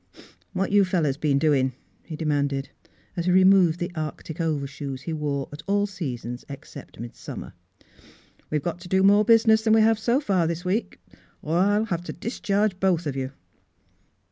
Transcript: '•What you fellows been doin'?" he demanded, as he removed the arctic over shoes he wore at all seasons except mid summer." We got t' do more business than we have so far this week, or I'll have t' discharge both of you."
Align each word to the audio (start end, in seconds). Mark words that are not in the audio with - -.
'•What 0.55 0.71
you 0.71 0.83
fellows 0.83 1.15
been 1.17 1.37
doin'?" 1.37 1.73
he 2.03 2.15
demanded, 2.15 2.69
as 3.15 3.25
he 3.27 3.31
removed 3.31 3.79
the 3.79 3.91
arctic 3.93 4.41
over 4.41 4.65
shoes 4.65 5.03
he 5.03 5.13
wore 5.13 5.47
at 5.53 5.61
all 5.67 5.85
seasons 5.85 6.43
except 6.49 6.99
mid 6.99 7.15
summer." 7.15 7.53
We 8.49 8.57
got 8.57 8.79
t' 8.81 8.89
do 8.89 9.03
more 9.03 9.23
business 9.23 9.61
than 9.61 9.73
we 9.73 9.81
have 9.81 9.99
so 9.99 10.19
far 10.19 10.47
this 10.47 10.65
week, 10.65 10.99
or 11.43 11.55
I'll 11.59 11.85
have 11.85 12.03
t' 12.03 12.13
discharge 12.13 12.79
both 12.79 13.05
of 13.05 13.15
you." 13.15 13.31